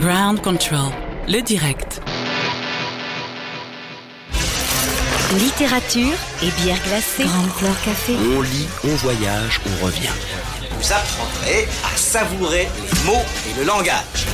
[0.00, 0.90] Ground Control,
[1.28, 2.00] le direct.
[5.38, 7.24] Littérature et bière glacée.
[7.24, 8.14] Grande Fleur Café.
[8.34, 10.08] On lit, on voyage, on revient.
[10.70, 14.26] Vous apprendrez à savourer les mots et le langage.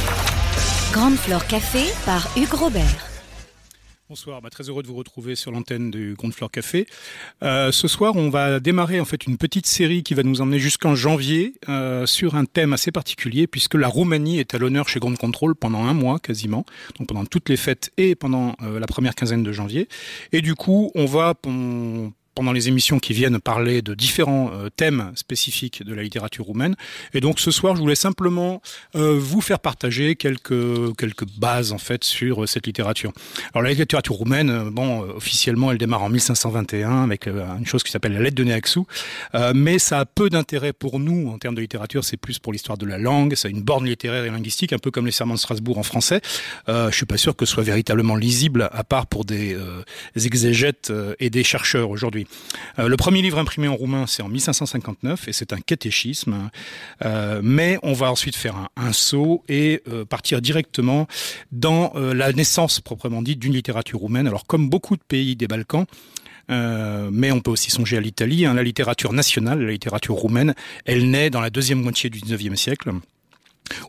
[0.93, 3.16] Grande Fleur Café par Hugues Robert.
[4.09, 6.87] Bonsoir, bah, très heureux de vous retrouver sur l'antenne du Grande Fleur Café.
[7.43, 10.61] Euh, ce soir, on va démarrer en fait une petite série qui va nous emmener
[10.61, 15.01] jusqu'en janvier euh, sur un thème assez particulier puisque la Roumanie est à l'honneur chez
[15.01, 16.65] Grande Control pendant un mois quasiment,
[17.01, 19.89] donc pendant toutes les fêtes et pendant euh, la première quinzaine de janvier.
[20.31, 21.35] Et du coup, on va
[22.37, 26.77] pendant les émissions qui viennent parler de différents euh, thèmes spécifiques de la littérature roumaine.
[27.15, 28.61] Et donc ce soir, je voulais simplement
[28.95, 33.13] euh, vous faire partager quelques quelques bases en fait sur euh, cette littérature.
[33.55, 37.91] Alors la littérature roumaine, euh, bon, officiellement, elle démarre en 1521 avec une chose qui
[37.91, 38.87] s'appelle la lettre de Néaxou,
[39.55, 42.05] mais ça a peu d'intérêt pour nous en termes de littérature.
[42.05, 43.35] C'est plus pour l'histoire de la langue.
[43.35, 45.83] Ça a une borne littéraire et linguistique, un peu comme les serments de Strasbourg en
[45.83, 46.21] français.
[46.69, 49.57] je suis pas sûr que ce soit véritablement lisible, à part pour des,
[50.15, 52.26] des exégètes et des chercheurs aujourd'hui.
[52.79, 56.51] Euh, le premier livre imprimé en roumain, c'est en 1559 et c'est un catéchisme.
[57.05, 61.07] Euh, mais on va ensuite faire un, saut et euh, partir directement
[61.53, 64.27] dans la naissance proprement dite d'une littérature roumaine.
[64.27, 65.87] Alors comme beaucoup de pays des Balkans,
[66.49, 68.47] mais on peut aussi songer à l'Italie.
[68.47, 70.55] Hein, la littérature nationale, la littérature roumaine,
[70.85, 72.93] elle naît dans la deuxième moitié du 19e siècle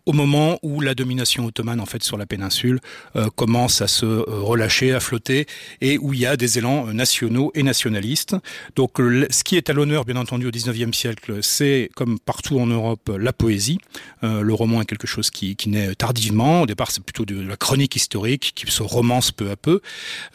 [0.05, 2.79] au moment où la domination ottomane en fait sur la péninsule
[3.15, 5.47] euh, commence à se euh, relâcher, à flotter,
[5.81, 8.35] et où il y a des élans euh, nationaux et nationalistes.
[8.75, 12.67] Donc ce qui est à l'honneur, bien entendu, au XIXe siècle, c'est comme partout en
[12.67, 13.79] Europe la poésie.
[14.21, 16.63] Le roman est quelque chose qui, naît tardivement.
[16.63, 19.81] Au départ, c'est plutôt de la chronique historique qui se romance peu à peu.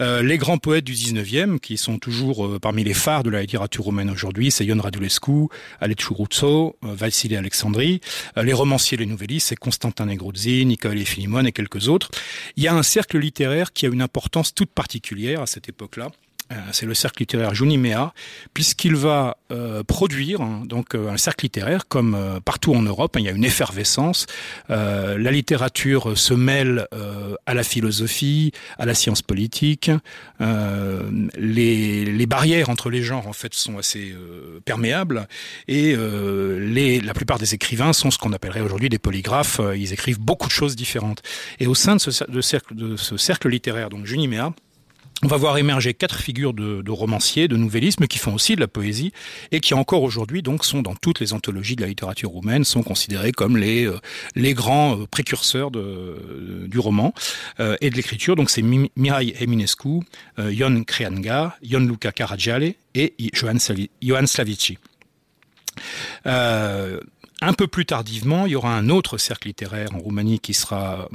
[0.01, 4.11] Les grands poètes du XIXe, qui sont toujours parmi les phares de la littérature roumaine
[4.11, 5.49] aujourd'hui, c'est Ion Radulescu,
[5.81, 8.01] Aleciu Ruzo, euh, Vasile Alexandri,
[8.37, 12.11] les romanciers, les nouvellistes, c'est Constantin Negruzzi, Nicole Filimon et quelques autres.
[12.57, 16.11] Il y a un cercle littéraire qui a une importance toute particulière à cette époque-là.
[16.51, 18.13] Euh, c'est le cercle littéraire Junimea,
[18.55, 23.17] puisqu'il va euh, produire hein, donc euh, un cercle littéraire comme partout en Europe.
[23.17, 24.27] Hein, il y a une effervescence.
[24.69, 26.87] La littérature se mêle
[27.47, 29.91] à la philosophie, à la science politique.
[30.41, 34.15] Les, barrières entre les genres en fait sont assez
[34.65, 35.29] perméables
[35.69, 39.61] et la plupart des écrivains sont ce qu'on appellerait aujourd'hui des polygraphes.
[39.77, 41.23] Ils écrivent beaucoup de choses différentes.
[41.61, 42.11] Et au sein de ce,
[42.41, 44.53] cercle, de ce cercle littéraire, donc Junimea,
[45.25, 48.67] on va voir émerger quatre figures de, romanciers, de nouvellisme, qui font aussi de la
[48.67, 49.13] poésie
[49.53, 53.31] et qui encore aujourd'hui sont dans toutes les anthologies de la littérature roumaine, sont considérés
[53.33, 54.01] comme les euh,
[54.53, 57.15] grands euh, précurseurs euh, du roman
[57.81, 58.35] et de l'écriture.
[58.35, 60.01] Donc c'est Mi- Mihai Eminescu,
[60.39, 63.59] Ion Creanga, Ion Luca Caragiale et Johan,
[64.27, 64.79] Slavici.
[66.25, 71.09] Un peu plus tardivement, il y aura un autre cercle littéraire en Roumanie qui sera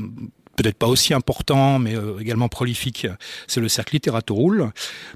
[0.57, 3.07] peut-être pas aussi important, mais euh, également prolifique,
[3.47, 4.71] c'est le cercle Littératorul,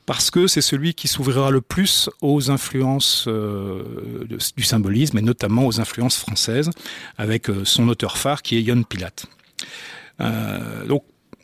[0.06, 4.26] parce que c'est celui qui s'ouvrira le plus aux influences euh,
[4.56, 6.70] du symbolisme, et notamment aux influences françaises,
[7.18, 9.26] avec euh, son auteur phare qui est Ion Pilate.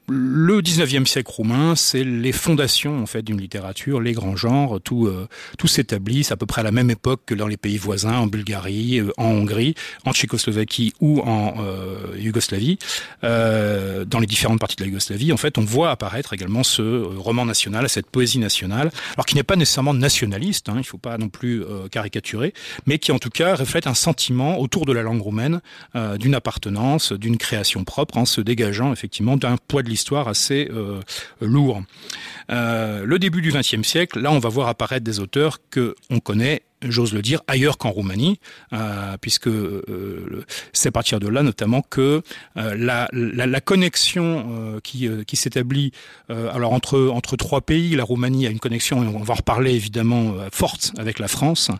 [0.09, 5.07] Le 19e siècle roumain, c'est les fondations en fait d'une littérature, les grands genres, tout
[5.07, 7.77] euh, tout s'établit c'est à peu près à la même époque que dans les pays
[7.77, 9.75] voisins, en Bulgarie, euh, en Hongrie,
[10.05, 12.79] en Tchécoslovaquie ou en euh, Yougoslavie,
[13.25, 15.33] euh, dans les différentes parties de la Yougoslavie.
[15.33, 19.35] En fait, on voit apparaître également ce euh, roman national, cette poésie nationale, alors qui
[19.35, 22.53] n'est pas nécessairement nationaliste, hein, il ne faut pas non plus euh, caricaturer,
[22.85, 25.61] mais qui en tout cas reflète un sentiment autour de la langue roumaine,
[26.19, 29.96] d'une appartenance, d'une création propre, en se dégageant effectivement d'un poids de l'histoire
[30.27, 31.01] assez euh,
[31.41, 31.81] lourd.
[32.49, 36.19] Euh, le début du XXe siècle, là, on va voir apparaître des auteurs que on
[36.19, 38.39] connaît j'ose le dire, ailleurs qu'en Roumanie,
[38.73, 42.21] euh, puisque euh, c'est à partir de là notamment que
[42.57, 45.91] euh, la, la, connexion qui, qui s'établit
[46.29, 49.73] alors entre entre trois pays, la Roumanie a une connexion, et on va en reparler
[49.73, 51.71] évidemment forte avec la France,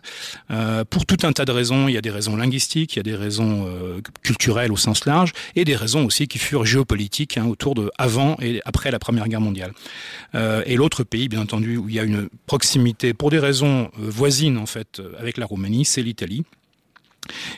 [0.90, 1.88] pour tout un tas de raisons.
[1.88, 3.66] Il y a des raisons linguistiques, il y a des raisons
[4.22, 8.36] culturelles au sens large, et des raisons aussi qui furent géopolitiques hein, autour de avant
[8.40, 9.72] et après la Première Guerre mondiale.
[10.34, 14.58] et l'autre pays, bien entendu, où il y a une proximité pour des raisons voisines
[14.58, 16.44] en fait euh, avec la Roumanie, c'est l'Italie.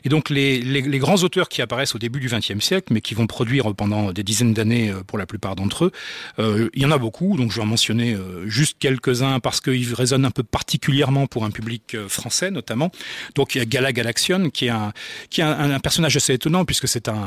[0.05, 0.61] Et donc les,
[0.99, 4.23] grands auteurs qui apparaissent au début du XXe siècle, mais qui vont produire pendant des
[4.23, 5.93] dizaines d'années euh, pour la plupart d'entre eux,
[6.39, 9.61] euh, il y en a beaucoup, donc je vais en mentionner euh, juste quelques-uns parce
[9.61, 12.91] qu'ils résonnent un peu particulièrement pour un public français notamment.
[13.35, 17.21] Donc il y a Gala Galaxion, qui est un, personnage assez étonnant puisque c'est un,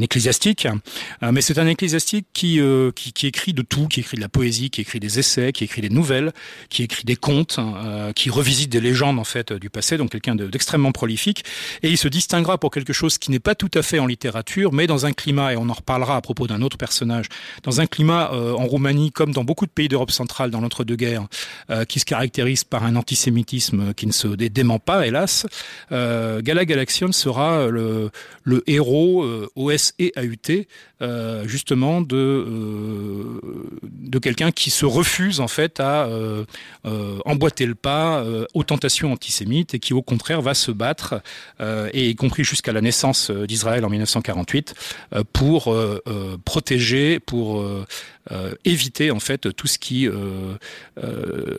[0.00, 0.66] ecclésiastique,
[1.22, 2.60] mais c'est un ecclésiastique qui,
[3.22, 5.88] écrit de tout, qui écrit de la poésie, qui écrit des essais, qui écrit des
[5.88, 6.32] nouvelles,
[6.68, 7.58] qui écrit des contes,
[8.14, 9.97] qui revisite des légendes en fait du passé.
[9.98, 11.44] Donc quelqu'un d'extrêmement prolifique,
[11.82, 14.72] et il se distinguera pour quelque chose qui n'est pas tout à fait en littérature,
[14.72, 17.26] mais dans un climat, et on en reparlera à propos d'un autre personnage,
[17.62, 21.26] dans un climat euh, en Roumanie, comme dans beaucoup de pays d'Europe centrale dans l'entre-deux-guerres,
[21.70, 25.46] euh, qui se caractérise par un antisémitisme qui ne se dément pas, hélas,
[25.92, 28.10] euh, Gala Galaxion sera le,
[28.66, 29.24] héros
[29.56, 30.64] OS et AUT,
[31.00, 33.40] euh, justement de, euh,
[33.84, 36.44] de quelqu'un qui se refuse en fait à euh,
[37.24, 41.22] emboîter le pas aux tentations antisémites et qui au contraire va se battre,
[41.92, 44.74] et y compris jusqu'à la naissance d'Israël en 1948,
[45.32, 45.74] pour
[46.44, 47.64] protéger, pour
[48.64, 50.08] éviter en fait tout ce qui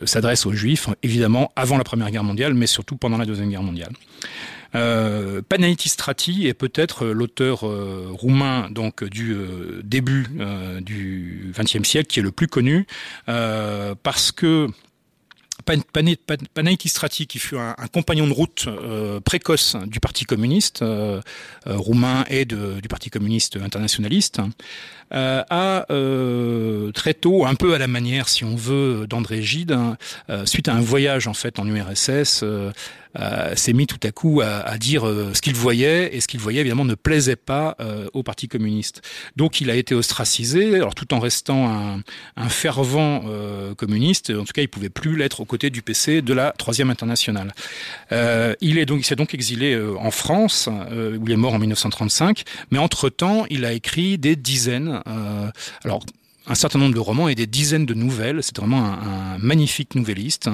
[0.04, 3.62] s'adresse aux juifs, évidemment avant la Première Guerre mondiale, mais surtout pendant la Deuxième Guerre
[3.62, 3.92] mondiale.
[4.74, 11.82] Euh, Panaïtis Strati est peut-être l'auteur euh, roumain donc du euh, début euh, du XXe
[11.82, 12.86] siècle qui est le plus connu
[13.28, 14.68] euh, parce que
[15.64, 21.20] Panaïtis Strati, qui fut un, compagnon de route euh, précoce du Parti communiste euh,
[21.66, 24.40] euh, roumain et du Parti communiste internationaliste,
[25.12, 25.84] a
[26.94, 29.96] très tôt, un peu à la manière, si on veut, d'André Gide, hein,
[30.44, 32.44] suite à un voyage en fait en URSS,
[33.56, 36.84] s'est mis tout à coup à, dire ce qu'il voyait et ce qu'il voyait évidemment
[36.84, 37.76] ne plaisait pas
[38.14, 39.02] au Parti communiste.
[39.34, 42.02] Donc il a été ostracisé, alors tout en restant
[42.36, 43.24] un, fervent
[43.76, 44.30] communiste.
[44.30, 47.52] En tout cas, il pouvait plus l'être aux côtés du PC de la troisième internationale.
[48.12, 51.54] Euh, il est donc s'est donc exilé euh, en France euh, où il est mort
[51.54, 52.44] en 1935.
[52.70, 55.02] Mais entre temps, il a écrit des dizaines.
[55.84, 56.02] Alors
[56.46, 58.42] un certain nombre de romans et des dizaines de nouvelles.
[58.42, 60.48] C'est vraiment un, magnifique nouvelliste.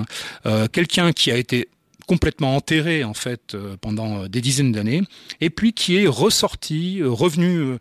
[0.46, 1.68] Euh, Quelqu'un qui a été
[2.06, 5.02] complètement enterré en fait pendant des dizaines d'années,
[5.40, 7.78] et puis qui est ressorti, revenu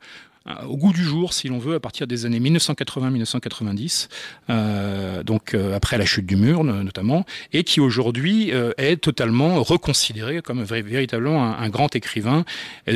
[0.68, 4.10] au goût du jour, si l'on veut, à partir des années 1980-1990,
[4.50, 9.64] euh, donc euh, après la chute du mur notamment, et qui aujourd'hui euh, est totalement
[9.64, 12.46] reconsidéré comme véritablement un, un, grand écrivain,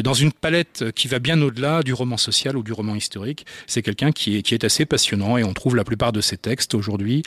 [0.03, 3.45] dans une palette qui va bien au-delà du roman social ou du roman historique.
[3.65, 6.37] C'est quelqu'un qui est, qui est assez passionnant, et on trouve la plupart de ses
[6.37, 7.23] textes aujourd'hui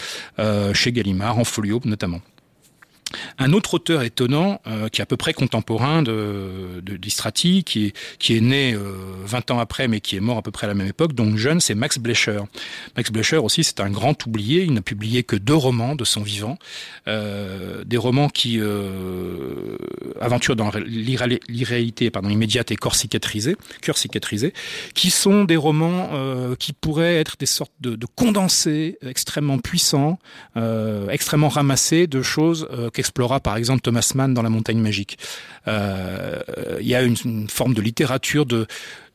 [0.72, 2.20] chez Gallimard, en folio notamment.
[3.38, 7.86] Un autre auteur étonnant, euh, qui est à peu près contemporain de, de d'Istrati, qui
[7.86, 8.94] est, qui est né euh,
[9.24, 11.36] 20 ans après, mais qui est mort à peu près à la même époque, donc
[11.36, 12.40] jeune, c'est Max Blecher.
[12.96, 14.62] Max Blecher aussi, c'est un grand oublié.
[14.62, 16.58] Il n'a publié que deux romans de son vivant,
[17.08, 19.76] euh, des romans qui euh,
[20.20, 24.52] aventurent dans l'irréalité pardon immédiate et corps cicatrisé, cœur cicatrisé,
[24.94, 30.18] qui sont des romans euh, qui pourraient être des sortes de, de condensés extrêmement puissants,
[30.56, 35.18] euh, extrêmement ramassés de choses euh, qu'explora par exemple Thomas Mann dans La Montagne Magique.
[35.66, 36.40] Euh,
[36.80, 38.66] il y a une, une forme de littérature de,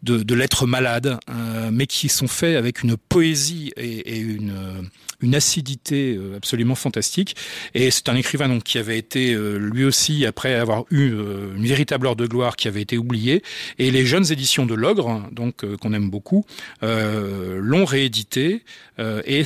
[0.04, 4.90] de, de lettres malades, euh, mais qui sont faits avec une poésie et, une,
[5.22, 7.36] une acidité euh, absolument fantastique.
[7.74, 11.56] Et c'est un écrivain donc qui avait été euh, lui aussi après avoir eu euh,
[11.56, 13.44] une véritable heure de gloire qui avait été oublié.
[13.80, 16.46] Et les jeunes éditions de l'ogre, donc euh, qu'on aime beaucoup,
[16.84, 18.64] euh, l'ont réédité
[19.00, 19.44] et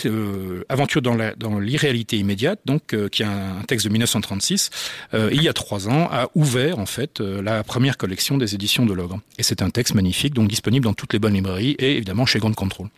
[0.70, 4.70] Aventure dans l'irréalité dans immédiate, donc qui est un, texte de 1936,
[5.14, 8.94] il y a trois ans, a ouvert en fait la première collection des éditions de
[8.94, 9.20] l'ogre.
[9.38, 12.54] Et c'est un texte magnifique disponible dans toutes les bonnes librairies et évidemment chez Grand
[12.54, 12.90] Control.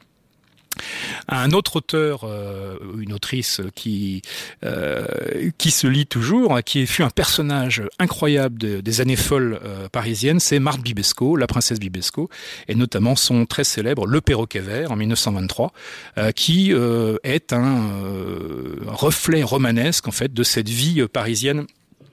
[1.27, 4.21] Un autre auteur, euh, une autrice qui
[4.65, 9.87] euh, qui se lit toujours, qui fut un personnage incroyable de, des années folles euh,
[9.89, 12.29] parisiennes, c'est Marthe Bibesco, la princesse Bibesco,
[12.67, 15.73] et notamment son très célèbre Le perroquet vert en 1923,
[16.17, 16.73] euh, qui
[17.23, 17.91] est un
[18.87, 21.65] reflet romanesque en fait de cette vie parisienne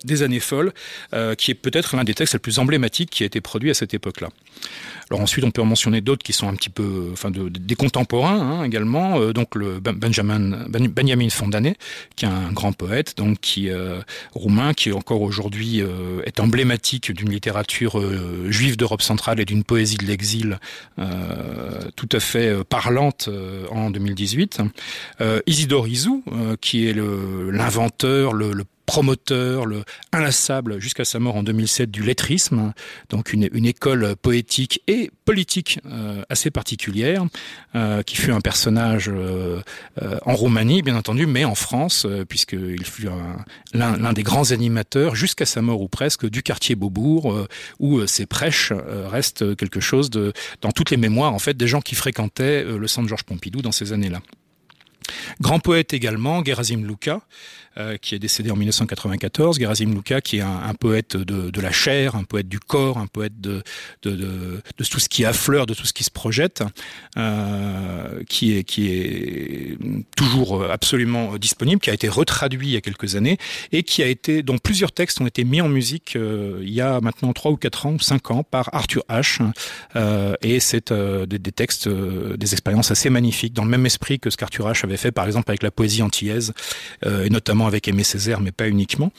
[0.05, 0.73] des années folles,
[1.13, 3.75] euh, qui est peut-être l'un des textes les plus emblématiques qui a été produit à
[3.75, 4.29] cette époque-là.
[5.11, 7.75] Alors ensuite, on peut en mentionner d'autres qui sont un petit peu, enfin, de, des
[7.75, 9.21] contemporains hein, également.
[9.21, 11.77] Euh, donc le Benjamin Benjamin Fondanet,
[12.17, 14.01] qui est un grand poète, donc qui euh,
[14.35, 15.83] roumain, qui encore aujourd'hui
[16.25, 18.01] est emblématique d'une littérature
[18.51, 20.59] juive d'Europe centrale et d'une poésie de l'exil
[21.97, 23.29] tout à fait parlante
[23.71, 24.61] en 2018.
[25.47, 26.25] Isidore Izou,
[26.61, 32.73] qui est l'inventeur, le, le promoteur, le inlassable jusqu'à sa mort en 2007 du lettrisme,
[33.09, 37.25] donc une, école poétique et politique euh, assez particulière,
[37.77, 39.61] euh, qui fut un personnage euh,
[40.27, 43.07] en Roumanie, bien entendu, mais en France, puisqu'il fut
[43.75, 47.47] l'un des grands animateurs, jusqu'à sa mort ou presque, du quartier Beaubourg,
[47.79, 48.73] où ses prêches
[49.07, 50.33] restent quelque chose de,
[50.63, 53.71] dans toutes les mémoires, en fait, des gens qui fréquentaient le centre Georges Pompidou dans
[53.71, 54.21] ces années-là.
[55.41, 57.21] Grand poète également, Gerasim Luka,
[57.81, 59.59] euh, qui est décédé en 1994.
[59.59, 63.41] Gerasim Luka, qui est un, poète de, la chair, un poète du corps, un poète
[63.41, 63.63] de,
[64.03, 66.63] tout ce qui affleure, de tout ce qui se projette,
[67.17, 69.79] euh, qui, est,
[70.17, 73.39] toujours absolument disponible, qui a été retraduit il y a quelques années
[73.73, 76.81] et qui a été, dont plusieurs textes ont été mis en musique euh, il y
[76.81, 79.41] a maintenant trois ou quatre ans, cinq ans, par Arthur H.
[80.43, 84.37] Et c'est des, des, textes, des expériences assez magnifiques, dans le même esprit que ce
[84.37, 86.53] qu'Arthur H avait fait par exemple avec la poésie antillaise,
[87.05, 89.13] et notamment avec Aimé Césaire, mais pas uniquement.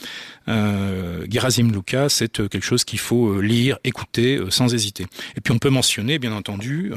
[0.48, 5.06] Euh, Gerasim Luka, c'est euh, quelque chose qu'il faut euh, lire, écouter euh, sans hésiter.
[5.38, 6.92] Et puis on peut mentionner, bien entendu,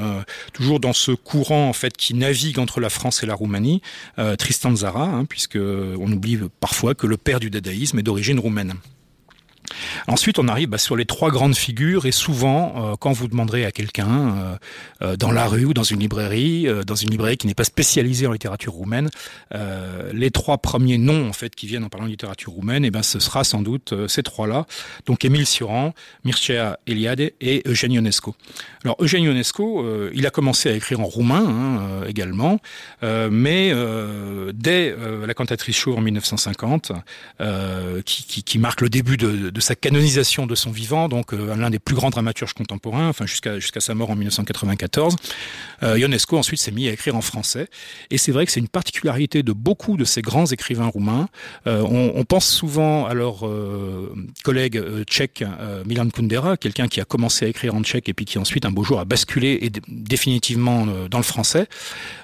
[0.53, 3.81] toujours dans ce courant en fait qui navigue entre la France et la Roumanie,
[4.39, 8.75] Tristan Zara, hein, puisque on oublie parfois que le père du dadaïsme est d'origine roumaine.
[10.07, 13.65] Ensuite, on arrive bah, sur les trois grandes figures et souvent, euh, quand vous demanderez
[13.65, 14.57] à quelqu'un euh,
[15.03, 17.65] euh, dans la rue ou dans une librairie, euh, dans une librairie qui n'est pas
[17.65, 19.11] spécialisée en littérature roumaine,
[19.55, 22.89] euh, les trois premiers noms en fait qui viennent en parlant de littérature roumaine, et
[22.89, 24.67] eh ben ce sera sans doute euh, ces trois-là.
[25.07, 25.95] Donc Émile Suran,
[26.25, 28.35] Mircea Eliade et Eugène Ionesco.
[28.85, 32.59] Alors Eugène Ionesco, il a commencé à écrire en roumain hein, également,
[33.03, 33.73] mais
[34.53, 34.95] dès
[35.27, 36.93] la cantatrice Chauve en 1950,
[37.41, 41.33] euh, qui, qui, qui marque le début de, de sa canonisation de son vivant, donc
[41.33, 45.17] euh, l'un des plus grands dramaturges contemporains, jusqu'à sa mort en 1994.
[45.83, 47.69] Euh, Ionesco ensuite s'est mis à écrire en français,
[48.11, 51.29] et c'est vrai que c'est une particularité de beaucoup de ces grands écrivains roumains.
[51.67, 53.47] Euh, on, pense souvent à leur
[54.45, 55.45] collègue tchèque
[55.85, 58.71] Milan Kundera, quelqu'un qui a commencé à écrire en tchèque et puis qui ensuite un
[58.71, 61.69] beau jour a basculé définitivement dans le français.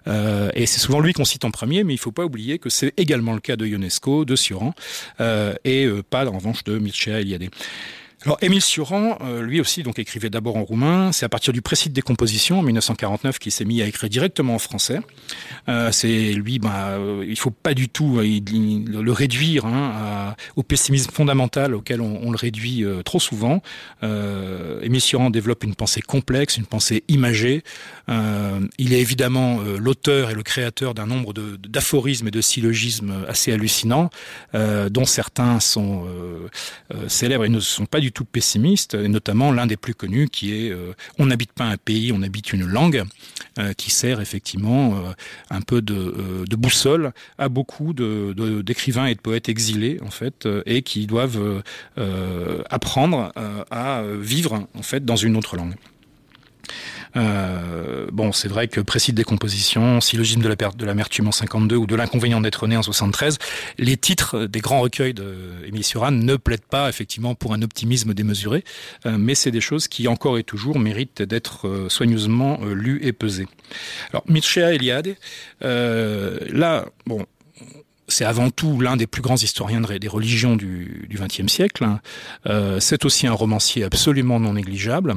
[0.06, 2.70] Et c'est souvent lui qu'on cite en premier, mais il ne faut pas oublier que
[2.70, 4.37] c'est également le cas de Ionesco, de
[5.20, 7.50] euh, et pas en revanche de Mircea Eliade.
[8.26, 11.10] Alors Émile Suran, euh, lui aussi, donc écrivait d'abord en roumain.
[11.10, 14.56] C'est à partir du précide des compositions en 1949 qu'il s'est mis à écrire directement
[14.56, 15.00] en français.
[15.68, 20.62] Euh, c'est lui, bah, euh, il faut pas du tout euh, le réduire hein, au
[20.62, 23.62] pessimisme fondamental auquel on, le réduit trop souvent.
[24.02, 27.62] Émile Suran développe une pensée complexe, une pensée imagée.
[28.08, 34.10] Il est évidemment l'auteur et le créateur d'un nombre d'aphorismes et de syllogismes assez hallucinants,
[34.54, 36.06] dont certains sont
[37.08, 40.54] célèbres et ne sont pas du tout pessimiste, et notamment l'un des plus connus qui
[40.54, 43.04] est euh, On n'habite pas un pays, on habite une langue,
[43.58, 45.12] euh, qui sert effectivement euh,
[45.50, 51.06] un peu de, boussole à beaucoup d'écrivains et de poètes exilés, en fait, et qui
[51.06, 51.62] doivent
[52.68, 53.32] apprendre
[53.70, 55.74] à vivre en fait dans une autre langue.
[57.16, 61.32] Euh, bon, c'est vrai que précise des compositions, syllogisme de la perte de l'amertume en
[61.32, 63.38] 52 ou de l'inconvénient d'être né en 73,
[63.78, 68.64] les titres des grands recueils d'Émile Suran ne plaident pas effectivement pour un optimisme démesuré,
[69.06, 73.12] euh, mais c'est des choses qui encore et toujours méritent d'être euh, soigneusement lues et
[73.12, 73.48] pesées.
[74.10, 75.16] Alors, Mircea Eliade,
[75.60, 77.26] là, bon,
[78.12, 81.86] c'est avant tout l'un des plus grands historiens des religions du XXe siècle.
[82.46, 85.14] Euh, c'est aussi un romancier absolument non négligeable,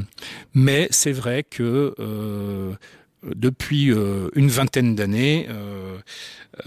[0.53, 2.73] mais c'est vrai que euh,
[3.36, 5.98] depuis euh, une vingtaine d'années, euh,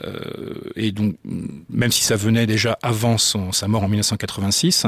[0.01, 1.15] euh, et donc
[1.71, 4.87] même si ça venait déjà avant son, sa mort en 1986,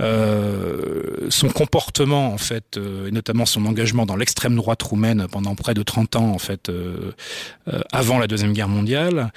[0.00, 5.54] euh, son comportement en fait, euh, et notamment son engagement dans l'extrême droite roumaine pendant
[5.54, 7.12] près de 30 ans en fait, euh,
[7.92, 9.32] avant la deuxième guerre mondiale,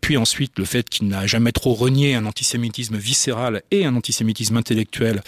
[0.00, 4.56] puis ensuite le fait qu'il n'a jamais trop renié un antisémitisme viscéral et un antisémitisme
[4.56, 5.20] intellectuel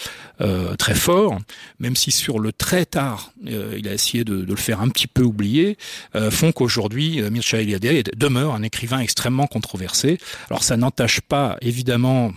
[0.78, 1.38] très fort,
[1.80, 5.08] même si sur le très tard il a essayé de, de le faire un petit
[5.08, 5.76] peu oublier,
[6.14, 10.18] euh, font qu'aujourd'hui euh, Mircea Eliade demeure un écrivain extrêmement controversé.
[10.50, 12.32] Alors ça n'entache pas évidemment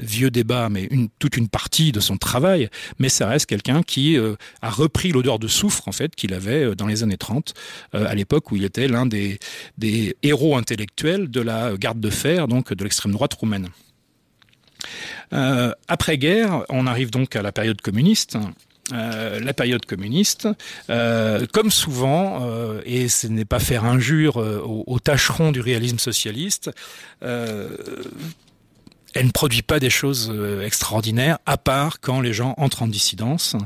[0.00, 2.68] vieux débat, mais toute une partie de son travail,
[2.98, 6.64] mais ça reste quelqu'un qui euh, a repris l'odeur de soufre en fait qu'il avait
[6.64, 7.54] euh, dans les années 30,
[7.94, 9.38] euh, à l'époque où il était l'un des,
[10.22, 13.68] héros intellectuels de la garde de fer, donc de l'extrême droite roumaine.
[15.88, 18.36] Après-guerre, on arrive donc à la période communiste.
[18.92, 20.48] Euh, la période communiste,
[20.90, 25.98] euh, comme souvent, euh, et ce n'est pas faire injure aux, aux, tâcherons du réalisme
[25.98, 26.70] socialiste,
[29.14, 32.86] elle ne produit pas des choses euh, extraordinaires, à part quand les gens entrent en
[32.86, 33.56] dissidence.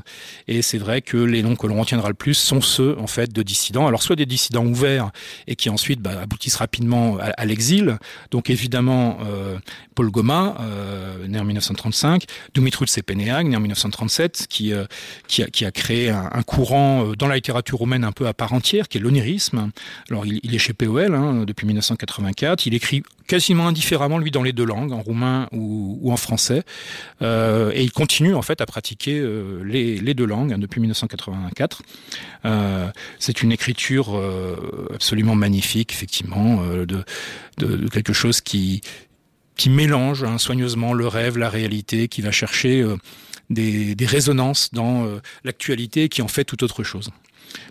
[0.48, 3.32] Et c'est vrai que les noms que l'on retiendra le plus sont ceux, en fait,
[3.32, 3.86] de dissidents.
[3.86, 5.10] Alors, soit des dissidents ouverts
[5.46, 7.98] et qui ensuite bah, aboutissent rapidement à, l'exil.
[8.30, 9.58] Donc, évidemment, euh,
[9.94, 12.24] Paul Goma, euh, né en 1935,
[12.54, 14.72] Dumitru Tsepeneag, né en 1937, qui,
[15.28, 18.98] qui, a, créé un, courant dans la littérature roumaine un peu à part entière, qui
[18.98, 19.70] est l'onirisme.
[20.10, 22.66] Alors, il, il, est chez POL hein, depuis 1984.
[22.66, 26.62] Il écrit quasiment indifféremment, lui, dans les deux langues, en roumain ou, ou en français.
[27.22, 31.82] Euh, et il continue, en fait, à pratiquer euh, les, deux langues hein, depuis 1984.
[32.44, 34.20] Euh, c'est une écriture
[34.94, 37.04] absolument magnifique, effectivement, de,
[37.88, 38.80] quelque chose qui,
[39.56, 42.84] qui mélange hein, soigneusement le rêve, la réalité, qui va chercher
[43.50, 45.08] des, résonances dans
[45.44, 47.10] l'actualité, qui en fait tout autre chose.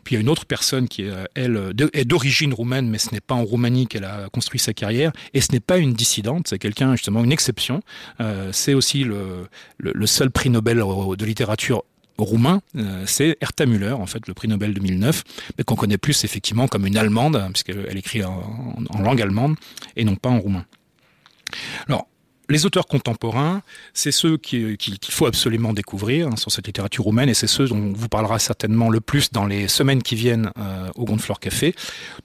[0.03, 1.05] Puis il y a une autre personne qui,
[1.36, 5.12] elle, est d'origine roumaine, mais ce n'est pas en Roumanie qu'elle a construit sa carrière,
[5.34, 7.82] et ce n'est pas une dissidente, c'est quelqu'un, justement, une exception.
[8.20, 9.48] Euh, c'est aussi le,
[10.05, 11.84] seul prix Nobel de littérature
[12.17, 15.24] roumain, euh, c'est Herta Müller, en fait, le prix Nobel 2009,
[15.58, 19.55] mais qu'on connaît plus effectivement comme une allemande, puisqu'elle écrit en, langue allemande
[19.96, 20.65] et non pas en roumain.
[22.49, 23.61] Les auteurs contemporains,
[23.93, 27.47] c'est ceux qu'il qui, qui faut absolument découvrir hein, sur cette littérature roumaine, et c'est
[27.47, 31.05] ceux dont on vous parlera certainement le plus dans les semaines qui viennent euh, au
[31.05, 31.75] Gondfleur Café.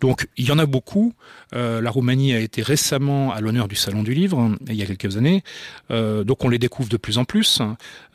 [0.01, 1.15] Donc, il y en a beaucoup.
[1.55, 4.87] Euh, la Roumanie a été récemment à l'honneur du Salon du Livre, il y a
[4.87, 5.43] quelques années.
[5.91, 7.61] Euh, donc, on les découvre de plus en plus.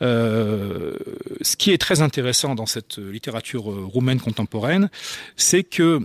[0.00, 4.90] Ce qui est très intéressant dans cette littérature roumaine contemporaine,
[5.36, 6.00] c'est que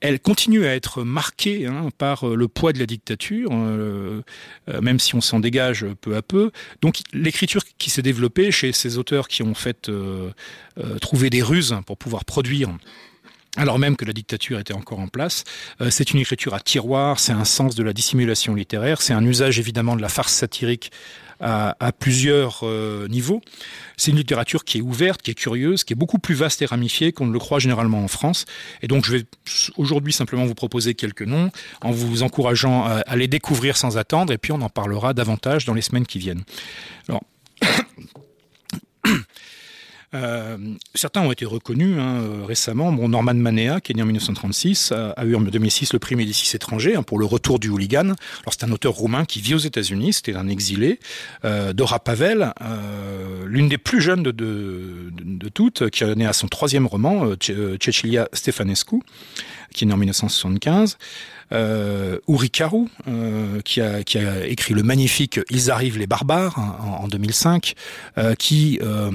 [0.00, 4.22] elle continue à être marquée hein, par euh, le poids de la dictature, euh,
[4.68, 6.50] euh, même si on s'en dégage peu à peu.
[6.80, 9.90] Donc l'écriture qui s'est développée chez ces auteurs qui ont fait
[11.00, 12.70] trouver des ruses pour pouvoir produire
[13.56, 15.44] alors même que la dictature était encore en place.
[15.80, 19.24] Euh, c'est une écriture à tiroir, c'est un sens de la dissimulation littéraire, c'est un
[19.24, 20.92] usage évidemment de la farce satirique
[21.42, 23.40] à, plusieurs euh, niveaux.
[23.96, 26.66] C'est une littérature qui est ouverte, qui est curieuse, qui est beaucoup plus vaste et
[26.66, 28.44] ramifiée qu'on ne le croit généralement en France.
[28.82, 29.24] Et donc je vais
[29.78, 34.34] aujourd'hui simplement vous proposer quelques noms en vous encourageant à, à les découvrir sans attendre
[34.34, 36.44] et puis on en parlera davantage dans les semaines qui viennent.
[37.08, 37.22] Alors
[40.12, 40.56] Euh,
[40.94, 42.92] certains ont été reconnus hein, euh, récemment.
[42.92, 46.16] Bon, Norman Manea, qui est né en 1936, a, a eu en 2006 le prix
[46.16, 48.00] Médicis étranger hein, pour le retour du hooligan.
[48.00, 50.98] Alors c'est un auteur roumain qui vit aux États-Unis, c'était un exilé.
[51.44, 56.14] Euh, Dora Pavel, euh, l'une des plus jeunes de, de, de, de, toutes, qui est
[56.16, 58.96] née à son troisième roman, euh, Cecilia Stefanescu,
[59.72, 60.96] qui est né en 1975 euh,
[61.52, 66.76] Uri Karu, euh, qui, a, qui a écrit le magnifique Ils arrivent les barbares hein,
[66.80, 67.74] en, en 2005,
[68.18, 69.10] euh, qui euh,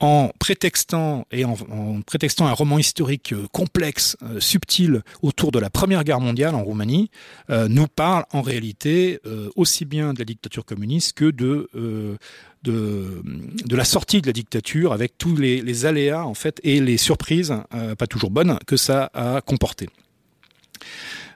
[0.00, 5.58] en prétextant et en, en prétextant un roman historique euh, complexe, euh, subtil autour de
[5.58, 7.10] la Première Guerre mondiale en Roumanie,
[7.50, 12.16] euh, nous parle en réalité euh, aussi bien de la dictature communiste que de euh,
[12.62, 13.22] de,
[13.64, 16.98] de la sortie de la dictature avec tous les, les aléas en fait et les
[16.98, 19.88] surprises euh, pas toujours bonnes que ça a comporté.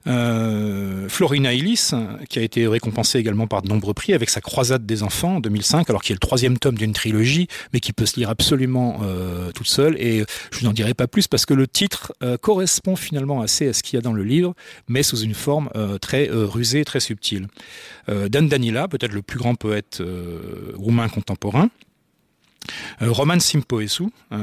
[0.06, 1.92] Euh, Florina Illis,
[2.28, 5.40] qui a été récompensée également par de nombreux prix avec sa Croisade des enfants en
[5.40, 9.00] 2005, alors qui est le troisième tome d'une trilogie, mais qui peut se lire absolument
[9.02, 9.96] euh, toute seule.
[9.98, 13.72] Et je n'en dirai pas plus parce que le titre euh, correspond finalement assez à
[13.72, 14.54] ce qu'il y a dans le livre,
[14.88, 17.46] mais sous une forme très rusée, très subtile.
[18.08, 20.02] Dan Danila, peut-être le plus grand poète
[20.74, 21.70] roumain contemporain,
[23.00, 24.38] Roman Simpoescu, euh,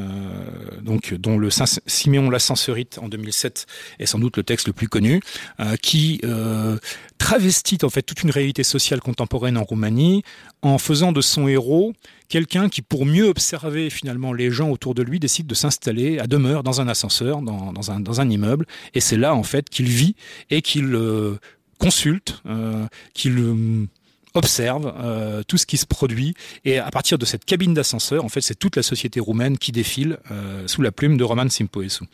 [0.82, 3.66] donc dont le Saint Siméon l'ascensorite en 2007
[4.00, 5.22] est sans doute le texte le plus connu,
[5.60, 6.78] euh, qui euh,
[7.18, 10.24] travestit en fait toute une réalité sociale contemporaine en Roumanie
[10.62, 11.94] en faisant de son héros
[12.30, 16.28] quelqu'un qui, pour mieux observer finalement les gens autour de lui, décide de s'installer à
[16.28, 19.88] demeure dans un ascenseur, dans, un, dans un immeuble, et c'est là en fait qu'il
[19.88, 20.16] vit
[20.50, 21.36] et qu'il euh,
[21.78, 23.86] consulte, euh, qu'il euh,
[24.34, 26.34] observe euh, tout ce qui se produit.
[26.66, 29.72] Et à partir de cette cabine d'ascenseur en fait c'est toute la société roumaine qui
[29.72, 32.06] défile euh, sous la plume de Roman Simpoescu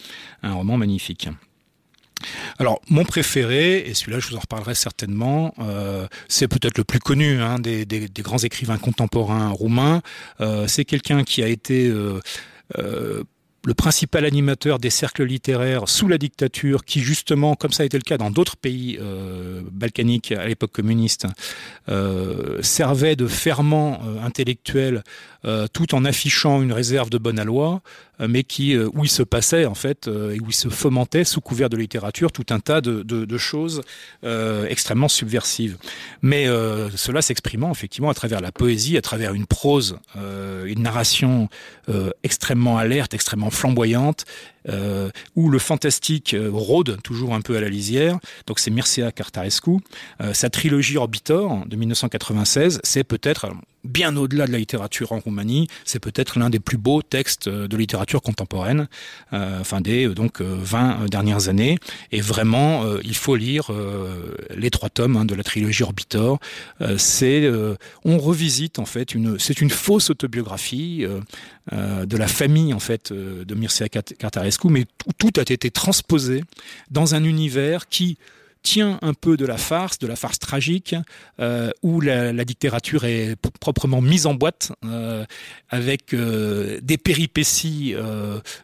[0.43, 1.29] un roman magnifique.
[2.57, 6.99] Alors mon préféré et celui-là je vous en reparlerai certainement euh, c'est peut-être le plus
[6.99, 10.01] connu hein, des, des, des grands écrivains contemporains roumains.
[10.41, 12.19] Euh, c'est quelqu'un qui a été euh,
[12.77, 13.23] euh,
[13.67, 17.97] le principal animateur des cercles littéraires sous la dictature, qui justement, comme ça a été
[17.97, 21.27] le cas dans d'autres pays euh, balkaniques à l'époque communiste,
[21.89, 25.03] euh, servait de ferment euh, intellectuel
[25.71, 27.81] tout en affichant une réserve de bonne loi,
[28.19, 31.39] euh, mais qui où il se passait en fait et où il se fomentait sous
[31.39, 33.81] couvert de littérature tout un tas de, de, de choses
[34.67, 35.77] extrêmement subversives.
[36.21, 36.47] Mais
[36.95, 39.99] cela s'exprimant effectivement à travers la poésie, à travers une prose,
[40.65, 41.47] une narration
[42.23, 44.23] extrêmement alerte, extrêmement flamboyante
[44.69, 48.19] euh, où le fantastique euh, rôde toujours un peu à la lisière.
[48.45, 49.77] Donc c'est Mircea Cartarescu.
[50.21, 53.51] Euh, sa trilogie Orbitor de 1996, c'est peut-être
[53.87, 57.67] bien au-delà de la littérature en Roumanie, c'est peut-être l'un des plus beaux textes euh,
[57.67, 58.87] de littérature contemporaine,
[59.33, 61.77] euh, des donc 20 euh, dernières années.
[62.11, 63.71] Et vraiment, il faut lire
[64.55, 66.39] les trois tomes hein, de la trilogie Orbitor.
[66.97, 67.49] C'est,
[68.03, 71.05] on revisite en fait une, c'est une fausse autobiographie
[71.71, 74.85] de la famille en fait de Mircea Cartarescu, mais
[75.17, 76.43] tout, a été transposé
[76.91, 78.17] dans un univers qui
[78.67, 80.93] tient un peu de la farce, de la farce tragique,
[81.39, 85.25] euh, où la, littérature est proprement mise en boîte, euh,
[85.69, 87.95] avec euh, des péripéties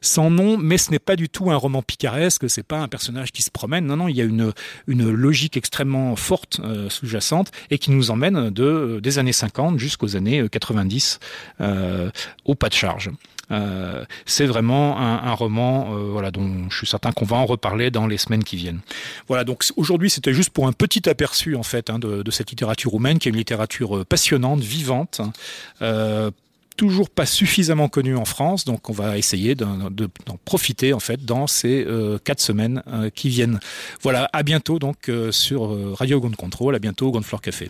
[0.02, 3.32] sans nom, mais ce n'est pas du tout un roman picaresque, c'est pas un personnage
[3.32, 4.52] qui se promène, non, non, il y a une,
[4.88, 10.48] une logique extrêmement forte sous-jacente et qui nous emmène de, des années 50 jusqu'aux années
[10.50, 11.20] 90
[11.62, 12.10] euh,
[12.46, 13.10] au pas de charge.
[13.52, 17.92] Euh, c'est vraiment un, roman euh, voilà, dont je suis certain qu'on va en reparler
[17.92, 18.80] dans les semaines qui viennent.
[19.28, 22.92] Voilà, donc aujourd'hui c'était juste pour un petit aperçu en fait hein, de, cette littérature
[22.92, 25.22] roumaine qui est une littérature euh, passionnante, vivante.
[26.76, 29.92] Toujours pas suffisamment connu en France, donc on va essayer d'en
[30.44, 31.86] profiter en fait dans ces
[32.24, 32.82] quatre semaines
[33.14, 33.60] qui viennent.
[34.02, 37.70] Voilà, à bientôt donc sur Radio Gond Control, à bientôt au Gond Floor Café.